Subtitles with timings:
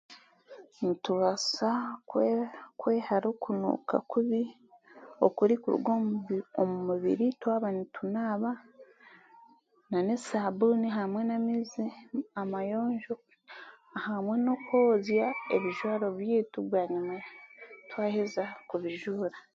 [0.81, 1.69] Nitubaasa
[2.09, 2.27] kwe
[2.79, 4.43] kwehara okunuuka kubi
[5.25, 6.15] okurikuruga omu
[6.61, 7.67] omu mubiri gw'abantu twaba
[8.09, 8.51] nitunaaba
[9.91, 11.85] nan'esaabuni hamwe n'amaizi
[12.41, 13.15] amayonjo
[14.05, 15.25] hamwe n'okwozya
[15.55, 17.15] ebijwaro byaitu bwanyima
[17.89, 19.37] twaheza kubijuura